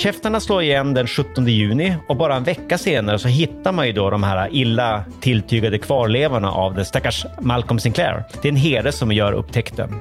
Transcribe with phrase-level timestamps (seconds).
[0.00, 3.92] Käftarna slår igen den 17 juni och bara en vecka senare så hittar man ju
[3.92, 8.24] då de här illa tilltygade kvarlevorna av den stackars Malcolm Sinclair.
[8.42, 9.94] Det är en herde som gör upptäckten.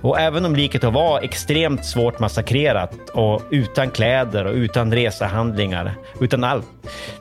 [0.00, 6.44] Och även om liket var extremt svårt massakrerat och utan kläder och utan resehandlingar, utan
[6.44, 6.66] allt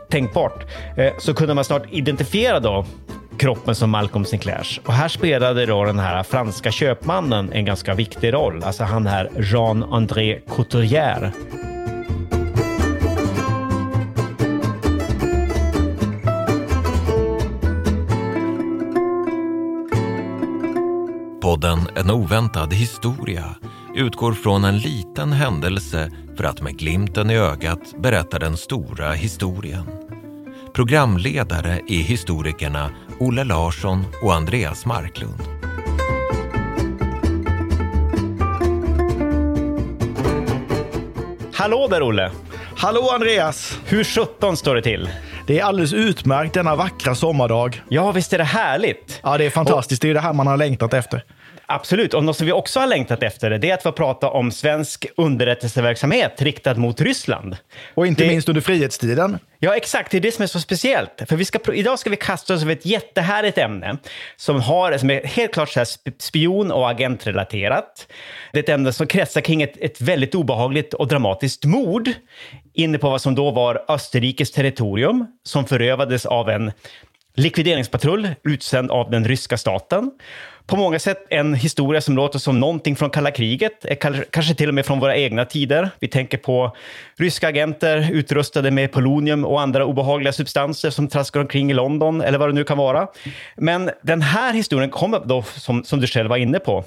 [0.09, 0.65] tänkbart,
[0.97, 2.85] eh, så kunde man snart identifiera då
[3.37, 4.79] kroppen som Malcolm Sinclairs.
[4.85, 8.63] Och här spelade då den här franska köpmannen en ganska viktig roll.
[8.63, 11.31] Alltså han här Jean-André Couturier.
[21.49, 23.55] Podden En oväntad historia
[23.95, 29.83] utgår från en liten händelse för att med glimten i ögat berätta den stora historien.
[30.73, 32.89] Programledare är historikerna
[33.19, 35.41] Olle Larsson och Andreas Marklund.
[41.53, 42.31] Hallå där Olle!
[42.75, 43.79] Hallå Andreas!
[43.85, 45.09] Hur sjutton står det till?
[45.47, 47.81] Det är alldeles utmärkt denna vackra sommardag.
[47.89, 49.19] Ja, visst är det härligt?
[49.23, 50.01] Ja, det är fantastiskt.
[50.01, 51.23] Det är det här man har längtat efter.
[51.71, 54.51] Absolut, och något som vi också har längtat efter det är att få prata om
[54.51, 57.57] svensk underrättelseverksamhet riktad mot Ryssland.
[57.93, 59.39] Och inte Det- minst under frihetstiden.
[59.59, 60.11] Ja, exakt.
[60.11, 61.21] Det är det som är så speciellt.
[61.29, 63.97] För vi ska, idag ska vi kasta oss över ett jättehärligt ämne
[64.35, 68.07] som, har, som är helt klart så här sp- spion och agentrelaterat.
[68.53, 72.09] Det är ett ämne som kretsar kring ett, ett väldigt obehagligt och dramatiskt mord
[72.73, 76.71] inne på vad som då var Österrikes territorium som förövades av en
[77.35, 80.11] likvideringspatrull utsänd av den ryska staten.
[80.69, 83.97] På många sätt en historia som låter som någonting från kalla kriget, eh,
[84.31, 85.89] kanske till och med från våra egna tider.
[85.99, 86.75] Vi tänker på
[87.17, 92.37] ryska agenter utrustade med polonium och andra obehagliga substanser som traskar omkring i London, eller
[92.37, 93.07] vad det nu kan vara.
[93.55, 96.83] Men den här historien kommer då, som, som du själv var inne på,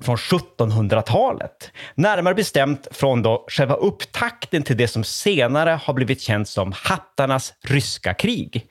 [0.00, 1.70] från 1700-talet.
[1.94, 7.54] Närmare bestämt från då själva upptakten till det som senare har blivit känt som hattarnas
[7.64, 8.66] ryska krig.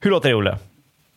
[0.00, 0.58] Hur låter det, Olle?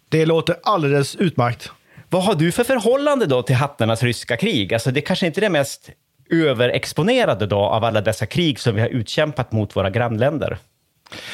[0.09, 1.71] Det låter alldeles utmärkt.
[2.15, 4.73] Vad har du för förhållande då till hattarnas ryska krig?
[4.73, 5.89] Alltså det kanske inte är det mest
[6.31, 10.57] överexponerade då av alla dessa krig som vi har utkämpat mot våra grannländer.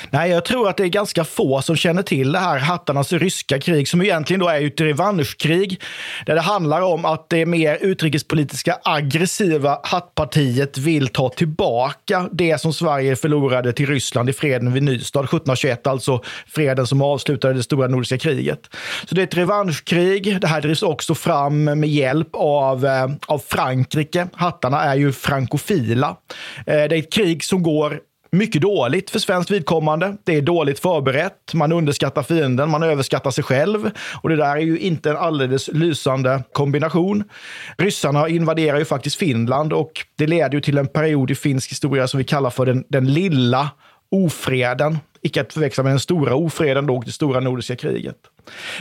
[0.09, 3.59] Nej, jag tror att det är ganska få som känner till det här hattarnas ryska
[3.59, 5.81] krig, som egentligen då är ett revanschkrig,
[6.25, 12.73] där det handlar om att det mer utrikespolitiska aggressiva hattpartiet vill ta tillbaka det som
[12.73, 17.87] Sverige förlorade till Ryssland i freden vid Nystad 1721, alltså freden som avslutade det stora
[17.87, 18.59] nordiska kriget.
[19.05, 20.41] Så det är ett revanschkrig.
[20.41, 24.27] Det här drivs också fram med hjälp av, eh, av Frankrike.
[24.33, 26.17] Hattarna är ju frankofila.
[26.57, 27.99] Eh, det är ett krig som går
[28.31, 30.17] mycket dåligt för svenskt vidkommande.
[30.23, 31.53] Det är dåligt förberett.
[31.53, 33.91] Man underskattar fienden, man överskattar sig själv.
[34.21, 37.23] Och det där är ju inte en alldeles lysande kombination.
[37.77, 42.07] Ryssarna invaderar ju faktiskt Finland och det leder ju till en period i finsk historia
[42.07, 43.69] som vi kallar för den, den lilla
[44.11, 44.99] ofreden.
[45.23, 48.15] Icke att förväxla med den stora ofreden då, det stora nordiska kriget.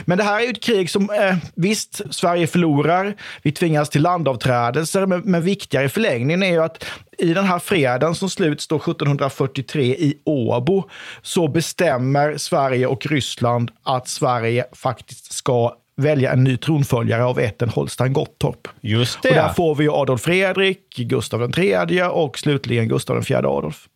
[0.05, 3.15] Men det här är ju ett krig som, eh, visst, Sverige förlorar.
[3.41, 6.85] Vi tvingas till landavträdelser, men, men viktigare i förlängningen är ju att
[7.17, 10.83] i den här freden som sluts då 1743 i Åbo
[11.21, 17.69] så bestämmer Sverige och Ryssland att Sverige faktiskt ska välja en ny tronföljare av ätten
[17.69, 18.67] Holstein Gottorp.
[18.81, 23.87] Just Och där får vi Adolf Fredrik, Gustav III och slutligen Gustav IV Adolf.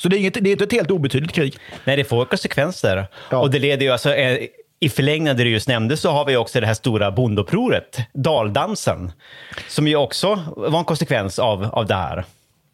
[0.00, 1.56] Så det är, inget, det är inte ett helt obetydligt krig.
[1.84, 3.06] Nej, det får konsekvenser.
[3.30, 3.38] Ja.
[3.38, 4.38] Och det leder ju alltså, eh,
[4.80, 9.12] i förlängningen det du just nämnde så har vi också det här stora bondupproret, daldansen,
[9.68, 12.24] som ju också var en konsekvens av, av det här.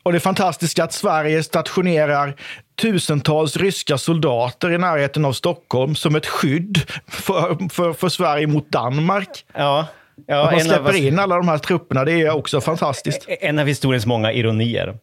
[0.02, 2.34] Och det fantastiska att Sverige stationerar
[2.80, 8.70] tusentals ryska soldater i närheten av Stockholm som ett skydd för, för, för Sverige mot
[8.70, 9.44] Danmark.
[9.54, 9.86] Ja,
[10.26, 13.26] ja Att man en, av, släpper in alla de här trupperna, det är också fantastiskt.
[13.28, 14.98] en av historiens många ironier.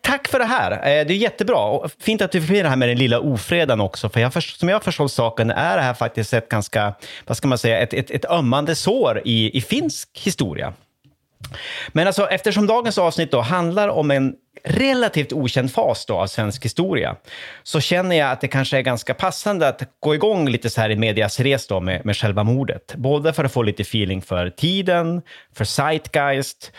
[0.00, 0.70] Tack för det här.
[0.72, 1.58] Eh, Det är jättebra.
[1.58, 4.08] Och fint att du fick med det här med den lilla ofredan också.
[4.08, 6.94] För jag, först- som jag förstått saken är det här faktiskt ett ganska,
[7.26, 10.72] vad ska man säga, ett, ett, ett ömmande sår i, i finsk historia.
[11.88, 14.34] Men alltså, eftersom dagens avsnitt då handlar om en
[14.64, 17.16] relativt okänd fas då av svensk historia,
[17.62, 20.90] så känner jag att det kanske är ganska passande att gå igång lite så här
[20.90, 22.94] i medias res då med, med själva mordet.
[22.96, 25.22] Både för att få lite feeling för tiden,
[25.54, 26.72] för zeitgeist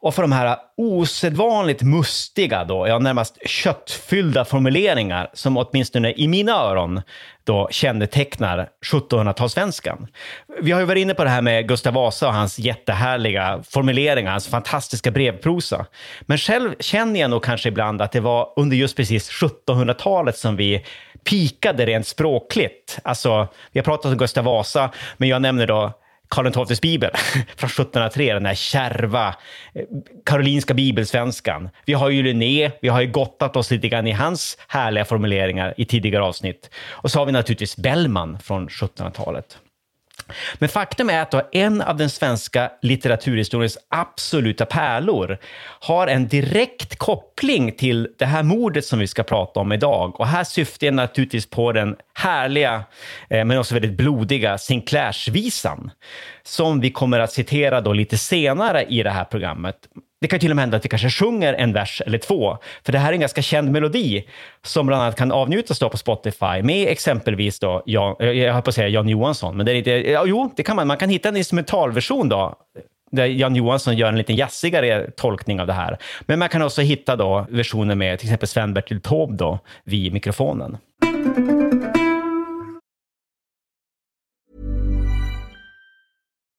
[0.00, 6.52] och för de här osedvanligt mustiga, då, ja, närmast köttfyllda formuleringar som åtminstone i mina
[6.52, 7.02] öron
[7.48, 10.06] då kännetecknar 1700-talssvenskan.
[10.60, 14.30] Vi har ju varit inne på det här med Gustav Vasa och hans jättehärliga formuleringar,
[14.30, 15.86] hans fantastiska brevprosa.
[16.20, 20.56] Men själv känner jag nog kanske ibland att det var under just precis 1700-talet som
[20.56, 20.84] vi
[21.24, 22.98] pikade rent språkligt.
[23.02, 25.92] Alltså, vi har pratat om Gustav Vasa, men jag nämner då
[26.28, 27.10] Karl XIIs bibel
[27.56, 29.28] från 1703, den här kärva
[29.74, 29.82] eh,
[30.26, 31.70] karolinska bibelsvenskan.
[31.86, 35.74] Vi har ju Linné, vi har ju gottat oss lite grann i hans härliga formuleringar
[35.76, 36.70] i tidigare avsnitt.
[36.90, 39.58] Och så har vi naturligtvis Bellman från 1700-talet.
[40.58, 45.38] Men faktum är att då en av den svenska litteraturhistoriens absoluta pärlor
[45.80, 50.20] har en direkt koppling till det här mordet som vi ska prata om idag.
[50.20, 52.84] Och här syftar jag naturligtvis på den härliga,
[53.30, 55.90] eh, men också väldigt blodiga Sinclairsvisan,
[56.42, 59.76] som vi kommer att citera då lite senare i det här programmet.
[60.20, 62.92] Det kan till och med hända att vi kanske sjunger en vers eller två, för
[62.92, 64.24] det här är en ganska känd melodi
[64.62, 68.62] som bland annat kan avnjutas då på Spotify med exempelvis då, Jan, eh, jag höll
[68.62, 70.96] på att säga Jan Johansson, men det är inte, ja, jo, det kan man, man
[70.96, 72.54] kan hitta en instrumentalversion då,
[73.10, 75.98] där Jan Johansson gör en lite jazzigare tolkning av det här.
[76.20, 80.78] Men man kan också hitta då versioner med till exempel Sven-Bertil Taube då vid mikrofonen.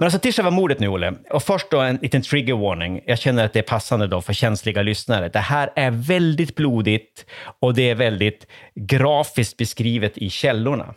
[0.00, 1.14] Men alltså till själva mordet nu, Olle.
[1.30, 3.00] Och först då en liten trigger warning.
[3.06, 5.28] Jag känner att det är passande då för känsliga lyssnare.
[5.28, 7.26] Det här är väldigt blodigt
[7.60, 10.94] och det är väldigt grafiskt beskrivet i källorna.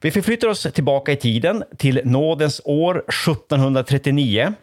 [0.00, 4.54] Vi förflyttar oss tillbaka i tiden till nådens år 1739.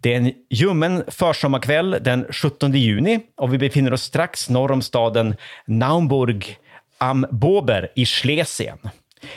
[0.00, 4.82] Det är en ljummen försommarkväll den 17 juni och vi befinner oss strax norr om
[4.82, 5.36] staden
[5.66, 6.58] Naumburg
[6.98, 8.78] am Bober i Schlesien.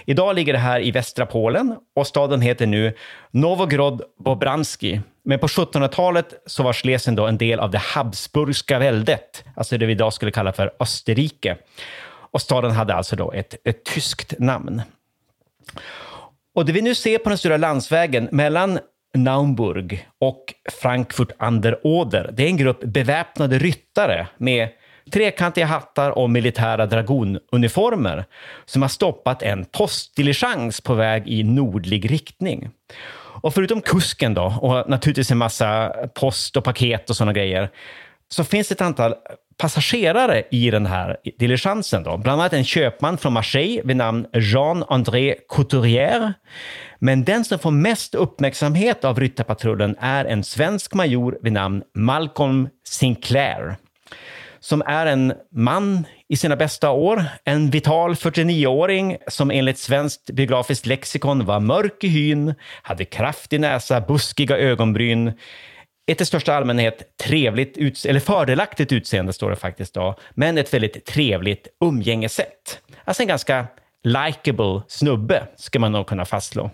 [0.05, 2.93] Idag ligger det här i västra Polen och staden heter nu
[3.31, 5.01] Novogrod Bobranski.
[5.23, 9.85] Men på 1700-talet så var Schlesien då en del av det Habsburgska väldet, alltså det
[9.85, 11.57] vi idag skulle kalla för Österrike.
[12.31, 14.81] Och staden hade alltså då ett, ett tyskt namn.
[16.55, 18.79] Och det vi nu ser på den stora landsvägen mellan
[19.13, 24.69] Naumburg och Frankfurt an der Oder, det är en grupp beväpnade ryttare med
[25.11, 28.25] trekantiga hattar och militära dragonuniformer
[28.65, 32.69] som har stoppat en postdiligens på väg i nordlig riktning.
[33.41, 37.69] Och förutom kusken då, och naturligtvis en massa post och paket och sådana grejer,
[38.29, 39.13] så finns det ett antal
[39.57, 42.03] passagerare i den här diligensen.
[42.03, 42.17] Då.
[42.17, 46.33] Bland annat en köpman från Marseille vid namn Jean-André Couturier.
[46.99, 52.69] Men den som får mest uppmärksamhet av ryttarpatrullen är en svensk major vid namn Malcolm
[52.87, 53.75] Sinclair
[54.59, 57.25] som är en man i sina bästa år.
[57.43, 64.01] En vital 49-åring som enligt svenskt biografiskt lexikon var mörk i hyn, hade kraftig näsa,
[64.01, 65.33] buskiga ögonbryn,
[66.11, 71.05] ett i största allmänhet trevligt, eller fördelaktigt utseende står det faktiskt då, men ett väldigt
[71.05, 72.81] trevligt umgängessätt.
[73.03, 73.67] Alltså en ganska
[74.03, 76.71] likable snubbe, ska man nog kunna fastslå.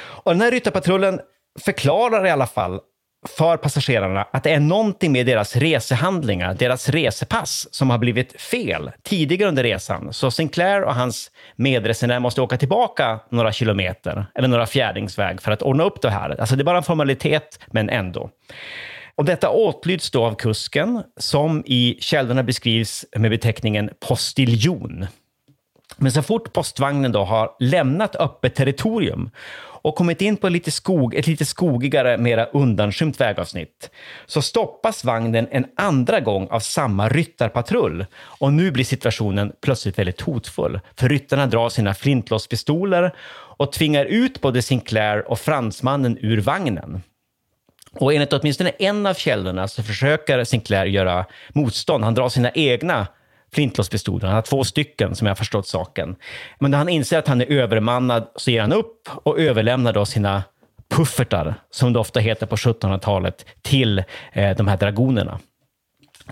[0.00, 1.20] Och den här ryttarpatrullen
[1.60, 2.80] förklarar i alla fall
[3.28, 8.90] för passagerarna att det är någonting med deras resehandlingar, deras resepass, som har blivit fel
[9.02, 10.12] tidigare under resan.
[10.12, 15.62] Så Sinclair och hans medresenär måste åka tillbaka några kilometer, eller några fjärdingsväg, för att
[15.62, 16.40] ordna upp det här.
[16.40, 18.30] Alltså det är bara en formalitet, men ändå.
[19.14, 25.06] Och detta åtlyds då av kusken, som i källorna beskrivs med beteckningen postiljon.
[25.96, 29.30] Men så fort postvagnen då har lämnat öppet territorium
[29.82, 33.90] och kommit in på lite skog, ett lite skogigare, mera undanskymt vägavsnitt,
[34.26, 38.06] så stoppas vagnen en andra gång av samma ryttarpatrull.
[38.16, 43.14] Och nu blir situationen plötsligt väldigt hotfull, för ryttarna drar sina flintlåspistoler
[43.60, 47.02] och tvingar ut både Sinclair och fransmannen ur vagnen.
[47.92, 52.04] Och enligt åtminstone en av källorna så försöker Sinclair göra motstånd.
[52.04, 53.06] Han drar sina egna
[53.52, 54.26] flintlåspistoler.
[54.26, 56.16] Han har två stycken, som jag har förstått saken.
[56.58, 60.06] Men när han inser att han är övermannad så ger han upp och överlämnar då
[60.06, 60.42] sina
[60.90, 63.98] puffertar, som det ofta heter på 1700-talet, till
[64.32, 65.40] eh, de här dragonerna.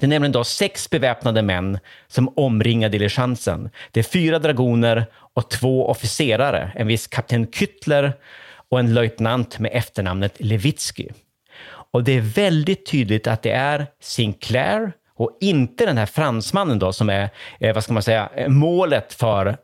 [0.00, 3.70] Det är nämligen då sex beväpnade män som omringar diligensen.
[3.90, 8.12] Det är fyra dragoner och två officerare, en viss kapten Kyttler
[8.68, 11.08] och en löjtnant med efternamnet Levitsky.
[11.92, 16.92] Och det är väldigt tydligt att det är Sinclair och inte den här fransmannen då
[16.92, 19.56] som är, eh, vad ska man säga, eh, målet för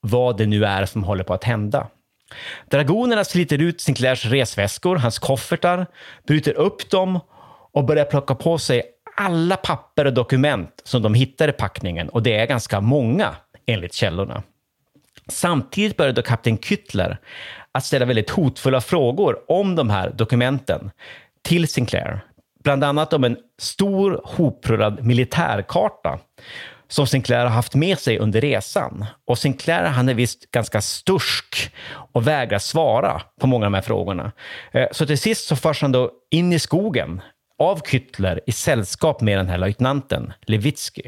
[0.00, 1.86] vad det nu är som håller på att hända.
[2.70, 5.86] Dragonerna sliter ut Sinclairs resväskor, hans koffertar,
[6.26, 7.20] bryter upp dem
[7.72, 8.82] och börjar plocka på sig
[9.16, 13.34] alla papper och dokument som de hittar i packningen och det är ganska många
[13.66, 14.42] enligt källorna.
[15.28, 17.18] Samtidigt börjar då kapten Kyttler
[17.72, 20.90] att ställa väldigt hotfulla frågor om de här dokumenten
[21.42, 22.20] till Sinclair.
[22.64, 26.18] Bland annat om en stor hoprullad militärkarta
[26.88, 29.04] som Sinclair har haft med sig under resan.
[29.26, 31.72] Och Sinclair han är visst ganska stursk
[32.12, 34.32] och vägrar svara på många av de här frågorna.
[34.72, 37.20] Eh, så till sist så förs han då in i skogen
[37.58, 41.02] av Kyttler i sällskap med den här löjtnanten Levitsky.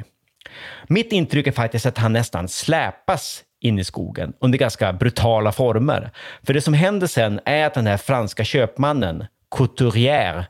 [0.88, 6.10] Mitt intryck är faktiskt att han nästan släpas in i skogen under ganska brutala former.
[6.42, 9.24] För det som händer sen är att den här franska köpmannen
[9.56, 10.46] Couturier.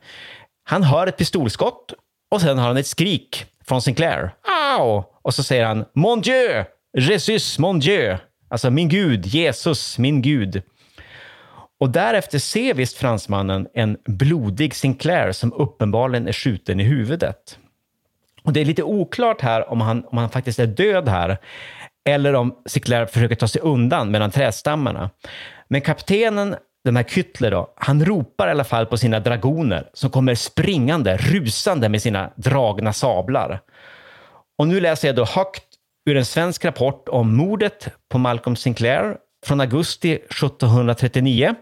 [0.65, 1.95] Han hör ett pistolskott
[2.31, 4.35] och sen har han ett skrik från Sinclair.
[4.79, 5.05] Au!
[5.23, 6.65] Och så säger han Mon Dieu!
[6.99, 8.17] Jesus, mon Dieu!
[8.49, 10.63] Alltså min Gud, Jesus, min Gud.
[11.81, 17.59] Och därefter ser visst fransmannen en blodig Sinclair som uppenbarligen är skjuten i huvudet.
[18.43, 21.39] Och det är lite oklart här om han, om han faktiskt är död här
[22.05, 25.11] eller om Sinclair försöker ta sig undan mellan trädstammarna.
[25.69, 30.11] Men kaptenen den här Kyttler då, han ropar i alla fall på sina dragoner som
[30.11, 33.61] kommer springande, rusande med sina dragna sablar.
[34.59, 35.65] Och nu läser jag då högt
[36.11, 41.55] ur en svensk rapport om mordet på Malcolm Sinclair från augusti 1739.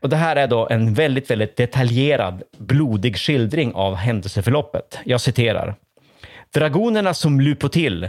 [0.00, 4.98] Och det här är då en väldigt, väldigt detaljerad, blodig skildring av händelseförloppet.
[5.04, 5.74] Jag citerar.
[6.54, 8.08] Dragonerna som lupo till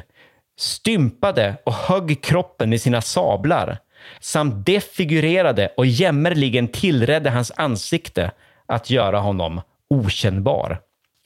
[0.60, 3.78] stympade och högg kroppen med sina sablar
[4.20, 8.32] samt defigurerade och jämmerligen tillredde hans ansikte
[8.66, 10.82] att göra honom okännbar.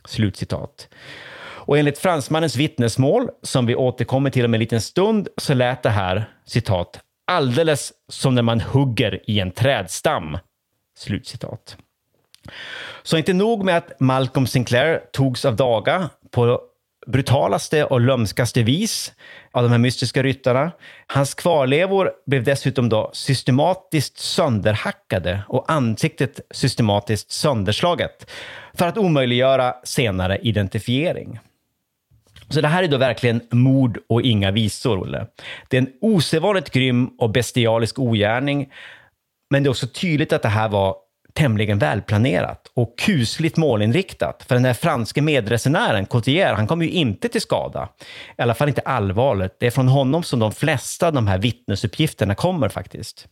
[0.06, 0.88] Slutcitat.
[1.68, 5.90] Och enligt fransmannens vittnesmål, som vi återkommer till om en liten stund, så lät det
[5.90, 10.38] här citat alldeles som när man hugger i en trädstam.
[10.98, 11.78] Slutcitat.
[13.04, 16.62] Så inte nog med att Malcolm Sinclair togs av daga på
[17.08, 19.14] brutalaste och lömskaste vis
[19.52, 20.72] av de här mystiska ryttarna.
[21.08, 28.32] Hans kvarlevor blev dessutom då systematiskt sönderhackade och ansiktet systematiskt sönderslaget
[28.74, 31.40] för att omöjliggöra senare identifiering.
[32.50, 35.28] Så det här är då verkligen mord och inga visor, Olle.
[35.68, 38.72] Det är en osedvanligt grym och bestialisk ogärning,
[39.50, 40.96] men det är också tydligt att det här var
[41.38, 44.46] tämligen välplanerat och kusligt målinriktat.
[44.48, 47.90] För den här franske medresenären, Cotier, han kom ju inte till skada.
[48.38, 49.56] I alla fall inte allvarligt.
[49.60, 53.28] Det är från honom som de flesta av de här vittnesuppgifterna kommer faktiskt.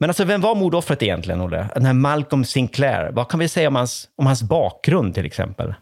[0.00, 1.68] Men alltså, vem var mordoffret egentligen, Olle?
[1.74, 3.10] Den här Malcolm Sinclair.
[3.12, 5.74] Vad kan vi säga om hans, om hans bakgrund till exempel?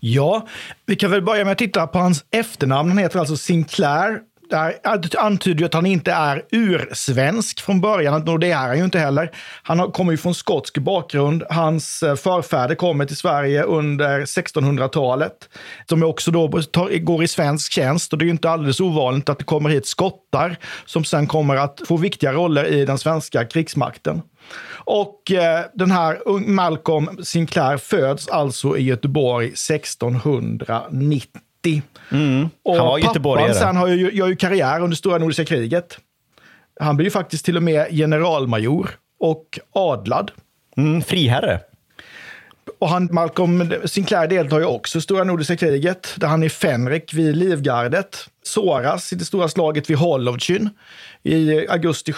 [0.00, 0.46] Ja,
[0.86, 2.88] vi kan väl börja med att titta på hans efternamn.
[2.88, 4.20] Han heter alltså Sinclair
[4.52, 4.74] där
[5.18, 9.30] antyder att han inte är ursvensk från början, och det är han ju inte heller.
[9.62, 11.42] Han kommer ju från skotsk bakgrund.
[11.50, 15.48] Hans eh, förfäder kommer till Sverige under 1600-talet.
[15.88, 16.60] De är också då
[17.00, 19.86] går i svensk tjänst och det är ju inte alldeles ovanligt att det kommer hit
[19.86, 20.56] skottar
[20.86, 24.22] som sen kommer att få viktiga roller i den svenska krigsmakten.
[24.84, 31.40] Och eh, den här Malcolm Sinclair föds alltså i Göteborg 1690.
[32.10, 32.48] Mm.
[32.62, 33.48] Och Han var göteborgare.
[33.48, 35.98] Pappan sen har ju, gör ju karriär under stora nordiska kriget.
[36.80, 38.90] Han blir ju faktiskt till och med generalmajor
[39.20, 40.30] och adlad.
[40.76, 41.60] Mm, friherre.
[42.78, 47.14] Och han, Malcolm Sinclair deltar ju också i stora nordiska kriget, där han är Fenrik
[47.14, 50.70] vid Livgardet, såras i det stora slaget vid Holovdyn
[51.22, 52.12] i augusti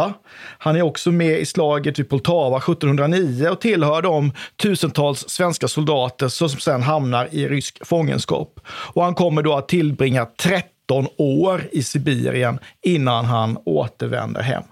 [0.00, 0.14] 1708.
[0.58, 6.28] Han är också med i slaget vid Poltava 1709 och tillhör de tusentals svenska soldater
[6.28, 8.60] som sen hamnar i rysk fångenskap.
[8.66, 14.62] Och han kommer då att tillbringa 13 år i Sibirien innan han återvänder hem.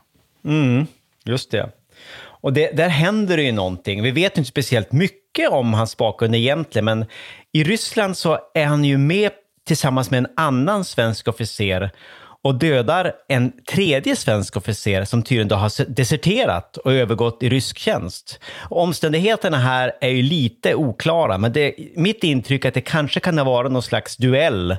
[0.45, 0.87] Mm,
[1.25, 1.71] just det.
[2.41, 4.03] Och det, där händer det ju någonting.
[4.03, 7.05] Vi vet inte speciellt mycket om hans bakgrund egentligen, men
[7.53, 9.31] i Ryssland så är han ju med
[9.67, 11.91] tillsammans med en annan svensk officer
[12.49, 17.79] och dödar en tredje svensk officer som tydligen då har deserterat och övergått i rysk
[17.79, 18.41] tjänst.
[18.71, 23.39] Omständigheterna här är ju lite oklara, men det, mitt intryck är att det kanske kan
[23.39, 24.77] ha varit någon slags duell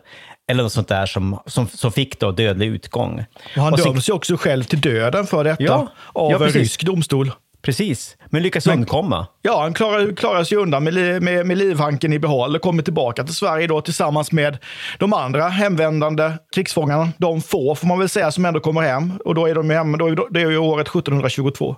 [0.47, 3.25] eller något sånt där som, som, som fick då dödlig utgång.
[3.55, 6.51] Och han och döms ju också själv till döden för detta Ja, av ja, en
[6.51, 7.31] rysk domstol.
[7.61, 9.27] Precis, men lyckas Men- undkomma.
[9.41, 13.23] Ja, han klarar, klarar sig undan med, med, med livhanken i behåll och kommer tillbaka
[13.23, 14.57] till Sverige då tillsammans med
[14.99, 17.09] de andra hemvändande krigsfångarna.
[17.17, 19.13] De få, får man väl säga, som ändå kommer hem.
[19.25, 21.75] Och då är de hem, då är det är ju året 1722.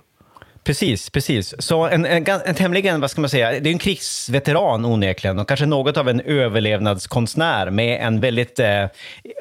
[0.64, 1.54] Precis, precis.
[1.58, 5.48] Så en, en, en tämligen, vad ska man säga, det är en krigsveteran onekligen och
[5.48, 8.84] kanske något av en överlevnadskonstnär med en väldigt, eh,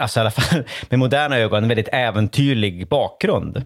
[0.02, 3.64] alltså i alla fall med moderna ögon, en väldigt äventyrlig bakgrund.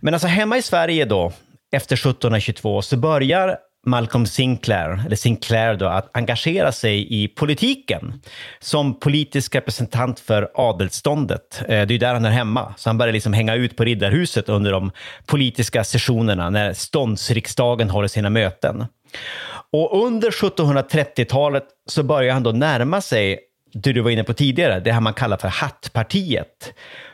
[0.00, 1.32] Men alltså hemma i Sverige då,
[1.72, 3.56] efter 1722, så börjar
[3.86, 8.20] Malcolm Sinclair, eller Sinclair då, att engagera sig i politiken
[8.60, 11.62] som politisk representant för adelsståndet.
[11.62, 13.84] Eh, det är ju där han är hemma, så han börjar liksom hänga ut på
[13.84, 14.90] Riddarhuset under de
[15.26, 18.86] politiska sessionerna när ståndsriksdagen håller sina möten.
[19.72, 23.38] Och under 1730-talet så börjar han då närma sig
[23.72, 26.72] det du var inne på tidigare, det här man kallar för hattpartiet,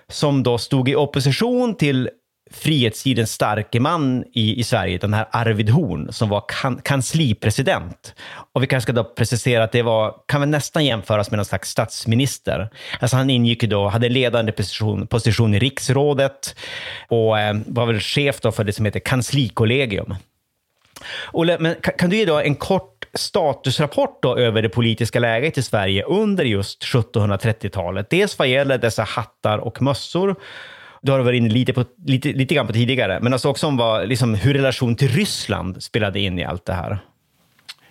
[0.09, 2.11] som då stod i opposition till
[2.55, 8.15] frihetstidens starke man i, i Sverige, den här Arvid Horn, som var kan, kanslipresident.
[8.53, 11.45] Och vi kanske ska då precisera att det var, kan väl nästan jämföras med någon
[11.45, 12.71] slags statsminister.
[13.01, 16.57] Alltså han ingick ju då, hade ledande position, position i riksrådet
[17.09, 20.15] och eh, var väl chef då för det som heter kanslikollegium.
[21.33, 25.59] Olle, men kan, kan du ge då en kort statusrapport då över det politiska läget
[25.59, 28.11] i Sverige under just 1730-talet?
[28.11, 30.37] Dels vad gäller dessa hattar och mössor.
[31.05, 33.77] Du har varit inne lite, på, lite, lite grann på tidigare, men alltså också om
[33.77, 36.99] vad, liksom, hur relation till Ryssland spelade in i allt det här.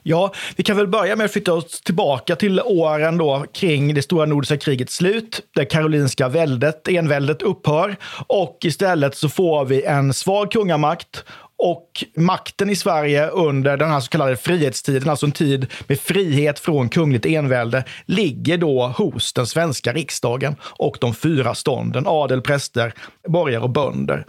[0.04, 4.02] Ja, vi kan väl börja med att flytta oss tillbaka till åren då kring det
[4.02, 7.95] stora nordiska krigets slut, där karolinska väldet, enväldet upphör
[8.28, 11.23] och istället så får vi en svag kungamakt
[11.63, 16.60] och makten i Sverige under den här så kallade frihetstiden, alltså en tid med frihet
[16.60, 22.93] från kungligt envälde, ligger då hos den svenska riksdagen och de fyra stånden, adel, präster,
[23.28, 24.26] borgare och bönder.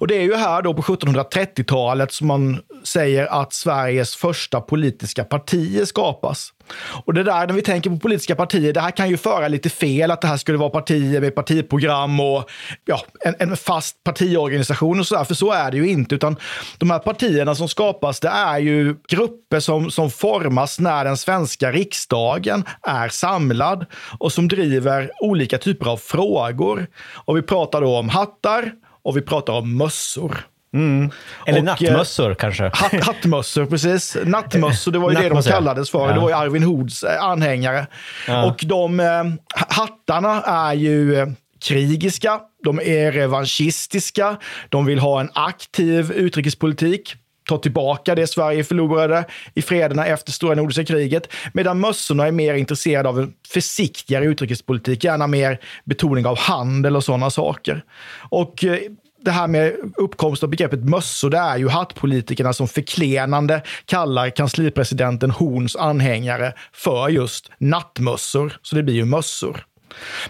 [0.00, 5.24] Och det är ju här då på 1730-talet som man säger att Sveriges första politiska
[5.24, 6.52] partier skapas.
[7.04, 9.70] Och det där, när vi tänker på politiska partier, det här kan ju föra lite
[9.70, 12.50] fel, att det här skulle vara partier med partiprogram och
[12.84, 16.36] ja, en, en fast partiorganisation och sådär, för så är det ju inte, utan
[16.78, 21.72] de här partierna som skapas, det är ju grupper som, som formas när den svenska
[21.72, 23.86] riksdagen är samlad
[24.18, 26.86] och som driver olika typer av frågor.
[27.14, 30.46] Och vi pratar då om hattar och vi pratar om mössor.
[31.46, 32.64] Eller Och, nattmössor kanske.
[32.64, 34.16] Hatt, hattmössor, precis.
[34.24, 35.52] Nattmössor, det var ju det de ja.
[35.52, 36.08] kallades för.
[36.08, 36.14] Ja.
[36.14, 37.86] Det var ju Arvin Hoods eh, anhängare.
[38.46, 39.24] Och de eh,
[39.68, 41.26] hattarna är ju eh,
[41.64, 44.36] krigiska, de är revanschistiska,
[44.68, 47.16] de vill ha en aktiv utrikespolitik
[47.48, 51.32] ta tillbaka det Sverige förlorade i frederna efter stora nordiska kriget.
[51.52, 57.04] Medan mössorna är mer intresserade av en försiktigare utrikespolitik, gärna mer betoning av handel och
[57.04, 57.84] sådana saker.
[58.28, 58.78] Och eh,
[59.20, 65.30] det här med uppkomst av begreppet mössor, det är ju hattpolitikerna som förklenande kallar kanslipresidenten
[65.30, 68.58] Horns anhängare för just nattmössor.
[68.62, 69.66] Så det blir ju mössor.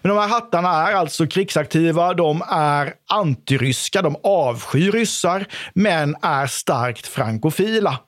[0.03, 6.46] Men de här hattarna är alltså krigsaktiva, de är antiryska, de avskyr ryssar, men är
[6.46, 7.99] starkt frankofila.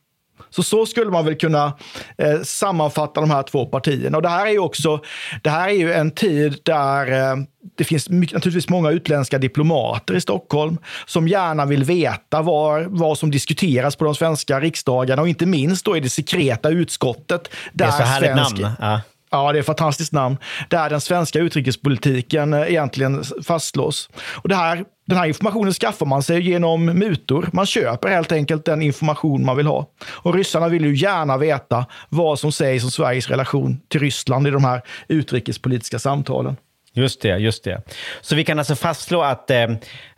[0.50, 1.72] Så så skulle man väl kunna
[2.18, 4.16] eh, sammanfatta de här två partierna.
[4.16, 5.00] Och det här är ju också,
[5.42, 7.36] det här är ju en tid där eh,
[7.76, 13.18] det finns mycket, naturligtvis många utländska diplomater i Stockholm som gärna vill veta var, vad
[13.18, 17.48] som diskuteras på de svenska riksdagarna och inte minst då i det sekreta utskottet.
[17.72, 18.74] Det Där är så härligt svensk- namn.
[18.80, 19.00] Ja.
[19.30, 20.36] Ja, det är ett fantastiskt namn.
[20.68, 24.10] Där den svenska utrikespolitiken eh, egentligen fastslås.
[24.34, 27.48] Och det här, den här informationen skaffar man sig genom mutor.
[27.52, 29.90] Man köper helt enkelt den information man vill ha.
[30.06, 34.50] Och ryssarna vill ju gärna veta vad som sägs om Sveriges relation till Ryssland i
[34.50, 36.56] de här utrikespolitiska samtalen.
[36.92, 37.82] Just det, just det.
[38.20, 39.66] Så vi kan alltså fastslå att eh,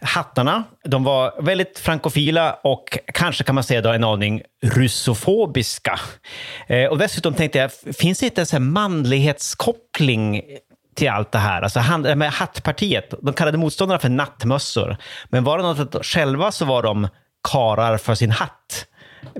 [0.00, 6.00] hattarna, de var väldigt frankofila och kanske kan man säga då en aning russofobiska.
[6.66, 10.42] Eh, och dessutom tänkte jag, finns det inte en sån manlighetskoppling
[10.96, 11.62] till allt det här.
[11.62, 14.96] Alltså han, eh, med hattpartiet, de kallade motståndarna för nattmössor.
[15.28, 17.08] Men var det något att själva så var de
[17.52, 18.86] karar för sin hatt?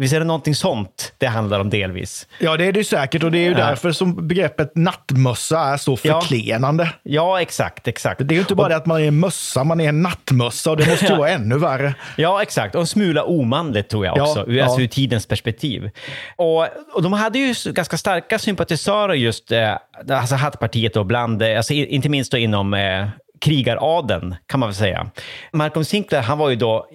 [0.00, 2.26] Visst är det någonting sånt det handlar om delvis?
[2.38, 3.56] Ja, det är det säkert och det är ju ja.
[3.56, 6.84] därför som begreppet nattmössa är så förklenande.
[6.84, 8.20] Ja, ja exakt, exakt.
[8.28, 10.02] Det är ju inte bara och, det att man är en mössa, man är en
[10.02, 11.94] nattmössa och det måste ju vara ännu värre.
[12.16, 12.74] Ja, exakt.
[12.74, 15.90] Och en smula omanligt tror jag också, ja, alltså ur tidens perspektiv.
[16.36, 19.74] Och, och de hade ju ganska starka sympatisörer just, eh,
[20.10, 23.08] alltså Hattpartiet då, bland, eh, alltså inte minst då inom eh,
[23.40, 25.10] krigaraden, kan man väl säga.
[25.52, 26.86] Malcolm Sinclair, han var ju då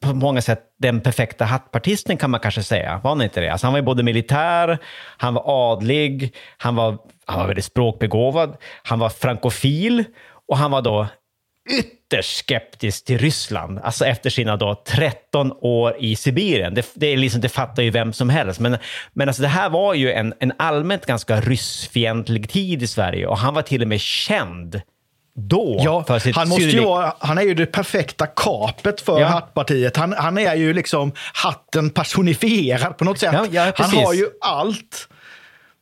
[0.00, 3.00] på många sätt den perfekta hattpartisten kan man kanske säga.
[3.04, 3.48] Var han inte det?
[3.48, 4.78] Alltså han var ju både militär,
[5.16, 10.04] han var adlig, han var, han var väldigt språkbegåvad, han var frankofil
[10.48, 11.06] och han var då
[11.70, 16.74] ytterst skeptisk till Ryssland, alltså efter sina då 13 år i Sibirien.
[16.74, 18.60] Det, det, är liksom, det fattar ju vem som helst.
[18.60, 18.76] Men,
[19.12, 23.38] men alltså det här var ju en, en allmänt ganska ryssfientlig tid i Sverige och
[23.38, 24.80] han var till och med känd
[25.34, 25.80] då.
[25.84, 29.26] Ja, han, måste ju vara, han är ju det perfekta kapet för ja.
[29.26, 29.96] hattpartiet.
[29.96, 33.34] Han, han är ju liksom hatten personifierad på något sätt.
[33.50, 35.08] Ja, han har ju allt.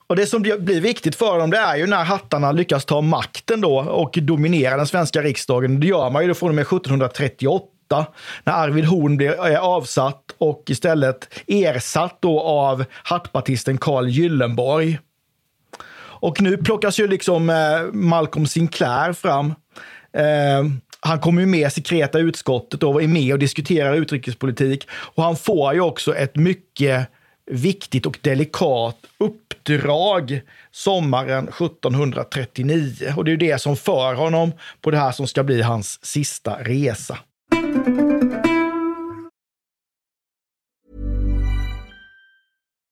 [0.09, 3.61] Och Det som blir viktigt för dem det är ju när hattarna lyckas ta makten
[3.61, 5.81] då och dominera den svenska riksdagen.
[5.81, 8.07] Det gör man ju från och med 1738
[8.45, 14.99] när Arvid Horn blir eh, avsatt och istället ersatt då av hattpartisten Carl Gyllenborg.
[16.21, 17.57] Och nu plockas ju liksom eh,
[17.93, 19.55] Malcolm Sinclair fram.
[20.13, 20.65] Eh,
[21.01, 24.89] han kommer ju med i sekreta utskottet och är med och diskuterar utrikespolitik.
[24.91, 27.09] Och han får ju också ett mycket
[27.51, 33.15] viktigt och delikat uppdrag sommaren 1739.
[33.17, 36.05] Och det är ju det som för honom på det här som ska bli hans
[36.05, 37.19] sista resa.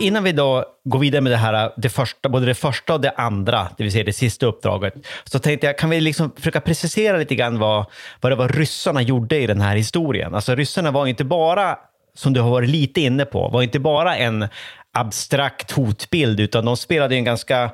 [0.00, 3.10] Innan vi då går vidare med det här, det första, både det första och det
[3.10, 7.16] andra, det vill säga det sista uppdraget, så tänkte jag, kan vi liksom försöka precisera
[7.16, 7.86] lite grann vad,
[8.20, 10.34] vad det var ryssarna gjorde i den här historien?
[10.34, 11.78] Alltså ryssarna var inte bara,
[12.14, 14.48] som du har varit lite inne på, var inte bara en
[14.92, 17.70] abstrakt hotbild, utan de spelade en ganska,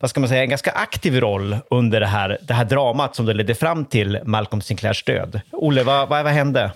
[0.00, 3.26] vad ska man säga, en ganska aktiv roll under det här, det här dramat som
[3.26, 5.40] det ledde fram till Malcolm Sinclairs död.
[5.52, 6.70] Olle, vad, vad, vad hände?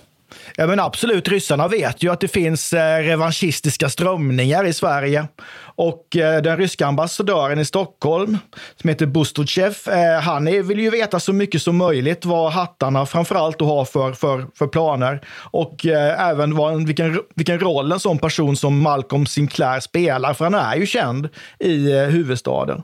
[0.55, 1.27] Ja, men absolut.
[1.27, 5.27] Ryssarna vet ju att det finns eh, revanschistiska strömningar i Sverige.
[5.75, 8.37] Och eh, den ryska ambassadören i Stockholm,
[8.81, 13.61] som heter Bustutjev, eh, han vill ju veta så mycket som möjligt vad hattarna framförallt
[13.61, 15.21] har för, för, för planer.
[15.51, 20.53] Och även vad, vilken, vilken roll en sån person som Malcolm Sinclair spelar, för han
[20.53, 22.81] är ju känd i huvudstaden.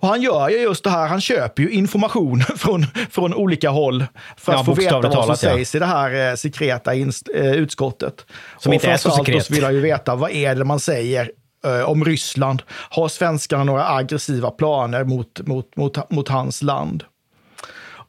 [0.00, 4.04] Och han gör ju just det här, han köper ju information från, från olika håll
[4.36, 5.50] för att Ja, få veta vad som talat, ja.
[5.50, 8.26] sägs i det här sekreta inst, eh, utskottet.
[8.58, 9.46] Som och inte är så sekret.
[9.46, 11.30] så vill han ju veta vad är det man säger
[11.64, 12.62] eh, om Ryssland.
[12.68, 17.04] Har svenskarna några aggressiva planer mot, mot, mot, mot hans land?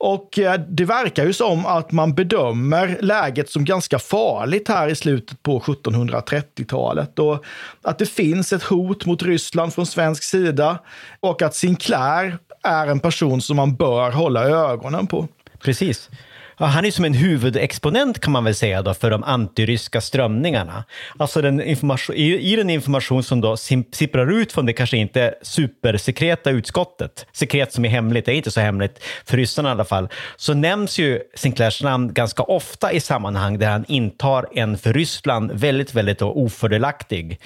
[0.03, 4.95] Och eh, det verkar ju som att man bedömer läget som ganska farligt här i
[4.95, 7.19] slutet på 1730-talet.
[7.19, 7.45] Och
[7.81, 10.79] att det finns ett hot mot Ryssland från svensk sida
[11.19, 15.27] och att Sinclair är en person som man bör hålla ögonen på.
[15.59, 16.09] Precis.
[16.57, 20.83] Ja, han är som en huvudexponent kan man väl säga då för de antiryska strömningarna.
[21.17, 24.97] Alltså den information, i, i den information som då sim, sipprar ut från det kanske
[24.97, 29.71] inte supersekreta utskottet, sekret som är hemligt, det är inte så hemligt för ryssarna i
[29.71, 34.77] alla fall, så nämns ju Sinclairs namn ganska ofta i sammanhang där han intar en
[34.77, 37.39] för Ryssland väldigt, väldigt ofördelaktig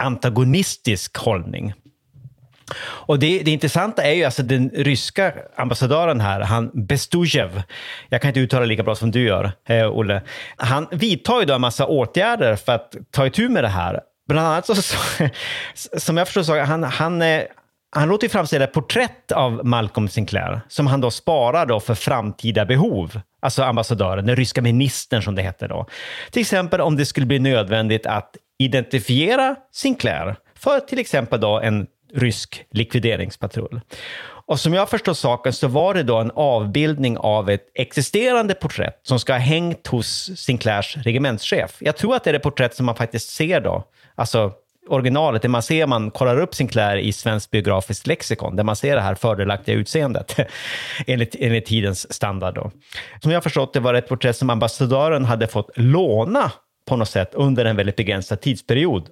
[0.00, 1.74] antagonistisk hållning.
[2.78, 7.62] Och det, det intressanta är ju alltså den ryska ambassadören här, han Bestujev,
[8.08, 10.22] jag kan inte uttala lika bra som du gör, eh, Olle.
[10.56, 14.00] Han vidtar ju då en massa åtgärder för att ta itu med det här.
[14.28, 14.96] Bland annat så, så
[15.98, 17.42] som jag förstår saken, han, han, eh,
[17.96, 21.94] han låter ju framställa ett porträtt av Malcolm Sinclair som han då sparar då för
[21.94, 23.20] framtida behov.
[23.42, 25.86] Alltså ambassadören, den ryska ministern som det heter då.
[26.30, 31.86] Till exempel om det skulle bli nödvändigt att identifiera Sinclair för till exempel då en
[32.14, 33.80] rysk likvideringspatrull.
[34.50, 39.00] Och som jag förstår saken så var det då en avbildning av ett existerande porträtt
[39.02, 41.76] som ska ha hängt hos Sinclairs regementschef.
[41.80, 44.52] Jag tror att det är det porträtt som man faktiskt ser då, alltså
[44.88, 48.94] originalet, det man ser man kollar upp Sinclair i Svensk biografiskt lexikon, där man ser
[48.94, 50.36] det här fördelaktiga utseendet
[51.06, 52.54] enligt, enligt tidens standard.
[52.54, 52.70] Då.
[53.22, 56.52] Som jag förstått det var det ett porträtt som ambassadören hade fått låna
[56.90, 59.08] på något sätt under en väldigt begränsad tidsperiod.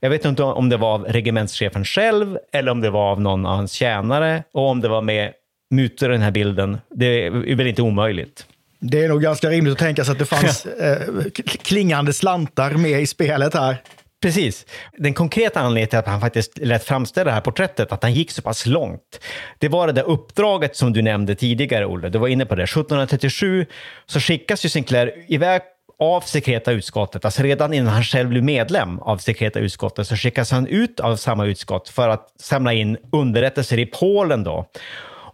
[0.00, 3.46] Jag vet inte om det var av regementschefen själv eller om det var av någon
[3.46, 5.32] av hans tjänare och om det var med
[5.70, 6.78] mutor i den här bilden.
[6.90, 8.46] Det är väl inte omöjligt.
[8.80, 10.98] Det är nog ganska rimligt att tänka sig att det fanns eh,
[11.42, 13.76] klingande slantar med i spelet här.
[14.22, 14.66] Precis.
[14.98, 18.30] Den konkreta anledningen till att han faktiskt lät framställa det här porträttet, att han gick
[18.30, 19.20] så pass långt,
[19.58, 22.08] det var det där uppdraget som du nämnde tidigare, Olle.
[22.08, 22.62] Du var inne på det.
[22.62, 23.66] 1737
[24.06, 25.62] så skickas ju Sinclair iväg
[25.98, 30.50] av sekreta utskottet, alltså redan innan han själv blev medlem av sekreta utskottet, så skickas
[30.50, 34.66] han ut av samma utskott för att samla in underrättelser i Polen då,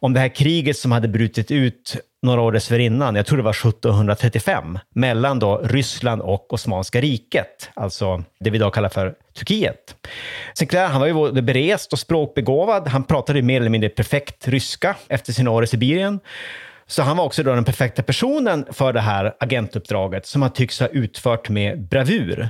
[0.03, 3.69] om det här kriget som hade brutit ut några år dessförinnan, jag tror det var
[3.69, 9.97] 1735, mellan då Ryssland och Osmanska riket, alltså det vi idag kallar för Turkiet.
[10.55, 12.89] Sinclair, han var ju både berest och språkbegåvad.
[12.89, 16.21] Han pratade ju mer eller mindre perfekt ryska efter sina år i Sibirien.
[16.93, 20.81] Så han var också då den perfekta personen för det här agentuppdraget som han tycks
[20.81, 22.49] ha utfört med bravur.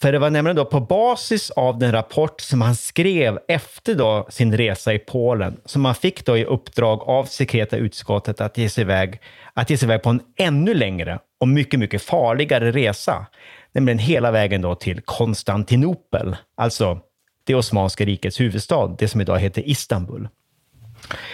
[0.00, 4.26] För det var nämligen då på basis av den rapport som han skrev efter då
[4.30, 8.68] sin resa i Polen som han fick då i uppdrag av sekreta utskottet att ge
[8.68, 9.20] sig iväg,
[9.54, 13.26] att ge sig iväg på en ännu längre och mycket, mycket farligare resa.
[13.72, 17.00] Nämligen hela vägen då till Konstantinopel, alltså
[17.44, 20.28] det Osmanska rikets huvudstad, det som idag heter Istanbul.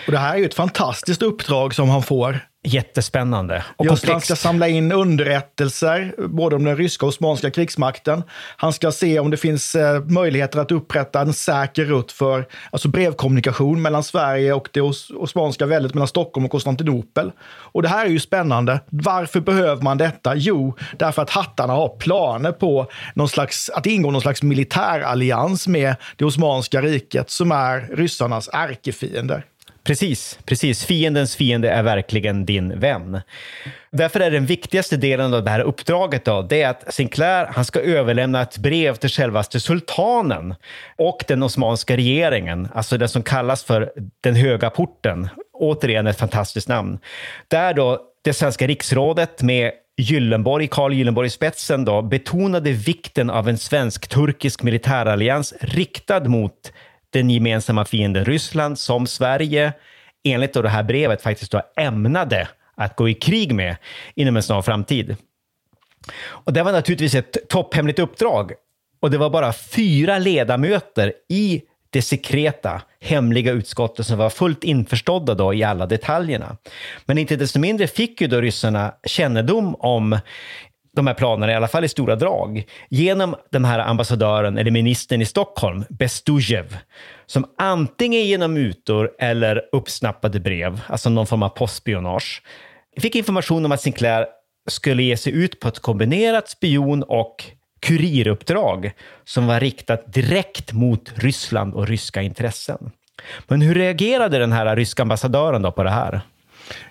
[0.07, 2.41] Och det här är ju ett fantastiskt uppdrag som han får.
[2.65, 3.65] Jättespännande.
[3.77, 4.27] Och Just han komplext.
[4.27, 8.23] ska samla in underrättelser, både om den ryska och osmanska krigsmakten.
[8.57, 12.89] Han ska se om det finns eh, möjligheter att upprätta en säker rutt för alltså
[12.89, 17.33] brevkommunikation mellan Sverige och det os osmanska väldet, mellan Stockholm och Konstantinopel.
[17.49, 18.81] Och det här är ju spännande.
[18.89, 20.35] Varför behöver man detta?
[20.35, 25.95] Jo, därför att hattarna har planer på någon slags, att ingå någon slags militärallians med
[26.17, 29.45] det osmanska riket som är ryssarnas ärkefiender.
[29.85, 30.85] Precis, precis.
[30.85, 33.21] Fiendens fiende är verkligen din vän.
[33.91, 37.65] Därför är den viktigaste delen av det här uppdraget då, det är att Sinclair han
[37.65, 40.55] ska överlämna ett brev till självaste sultanen
[40.99, 45.29] och den osmanska regeringen, alltså den som kallas för den höga porten.
[45.53, 46.99] Återigen ett fantastiskt namn.
[47.49, 53.49] Där då det svenska riksrådet med Gyllenborg, Carl Gyllenborg i spetsen då, betonade vikten av
[53.49, 56.73] en svensk-turkisk militärallians riktad mot
[57.13, 59.73] den gemensamma fienden Ryssland som Sverige
[60.25, 63.77] enligt då det här brevet faktiskt då ämnade att gå i krig med
[64.15, 65.17] inom en snar framtid.
[66.25, 68.53] Och det var naturligtvis ett topphemligt uppdrag
[69.01, 75.35] och det var bara fyra ledamöter i det sekreta, hemliga utskottet som var fullt införstådda
[75.35, 76.57] då i alla detaljerna.
[77.05, 80.19] Men inte desto mindre fick ju då ryssarna kännedom om
[80.97, 85.23] de här planerna, i alla fall i stora drag, genom den här ambassadören, eller ministern
[85.23, 86.77] i Stockholm, Bestujev,
[87.27, 92.43] som antingen genom mutor eller uppsnappade brev, alltså någon form av postspionage,
[93.01, 94.27] fick information om att Sinclair
[94.69, 97.45] skulle ge sig ut på ett kombinerat spion och
[97.81, 98.93] kuriruppdrag
[99.25, 102.91] som var riktat direkt mot Ryssland och ryska intressen.
[103.49, 106.21] Men hur reagerade den här ryska ambassadören då på det här?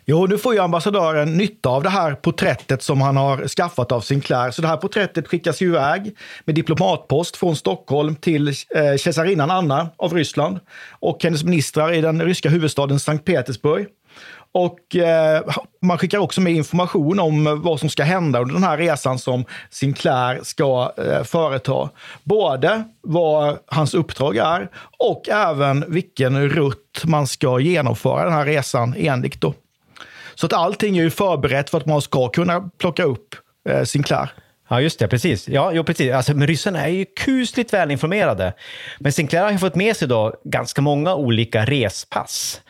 [0.06, 4.02] Jo, nu får ju ambassadören nytta av det här porträttet som han har skaffat av
[4.02, 4.52] Sinclair.
[4.52, 8.54] Så det här porträttet skickas ju iväg med diplomatpost från Stockholm till eh,
[8.98, 13.88] kejsarinnan Anna av Ryssland och hennes ministrar i den ryska huvudstaden Sankt Petersburg.
[14.54, 15.44] Och eh,
[15.82, 19.46] man skickar också med information om vad som ska hända under den här resan som
[19.70, 21.90] Sinclair ska eh, företa.
[22.24, 28.96] Både vad hans uppdrag är och även vilken rutt man ska genomföra den här resan
[28.98, 29.42] enligt.
[29.42, 29.54] Då.
[30.36, 33.36] Så att allting är ju förberett för att man ska kunna plocka upp
[33.70, 34.34] eh, Sinclair.
[34.70, 35.08] Ja, just det.
[35.08, 35.48] Precis.
[35.48, 36.14] Ja, jo, precis.
[36.14, 38.54] Alltså, men ryssarna är ju kusligt välinformerade.
[39.00, 42.62] Men Sinclair har ju fått med sig då ganska många olika respass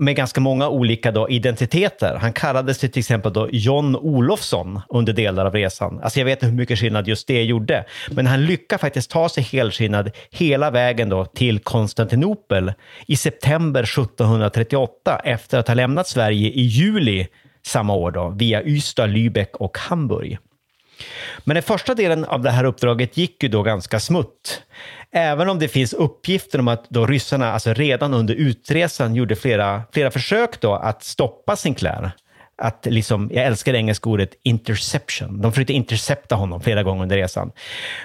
[0.00, 2.18] med ganska många olika då identiteter.
[2.20, 6.00] Han kallade sig till exempel då John Olofsson under delar av resan.
[6.02, 9.28] Alltså jag vet inte hur mycket skillnad just det gjorde, men han lyckades faktiskt ta
[9.28, 12.72] sig helskinnad hela vägen då till Konstantinopel
[13.06, 17.26] i september 1738 efter att ha lämnat Sverige i juli
[17.66, 20.38] samma år då, via Ystad, Lübeck och Hamburg.
[21.44, 24.62] Men den första delen av det här uppdraget gick ju då ganska smutt.
[25.12, 29.82] Även om det finns uppgifter om att då ryssarna alltså redan under utresan gjorde flera,
[29.92, 32.12] flera försök då att stoppa Sinclair
[32.56, 35.40] att liksom, jag älskar det engelska ordet interception.
[35.40, 37.52] De försökte intercepta honom flera gånger under resan.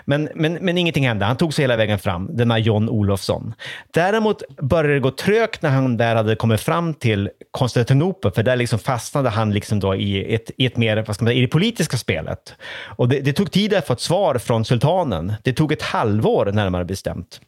[0.05, 1.25] Men, men, men ingenting hände.
[1.25, 3.53] Han tog sig hela vägen fram, denna John Olofsson.
[3.93, 8.55] Däremot började det gå trögt när han där hade kommit fram till Konstantinopel, för där
[8.55, 11.41] liksom fastnade han liksom då i, ett, i ett mer, vad ska man säga, i
[11.41, 12.55] det politiska spelet.
[12.85, 15.33] Och det, det tog tid att få ett svar från sultanen.
[15.43, 17.41] Det tog ett halvår närmare bestämt.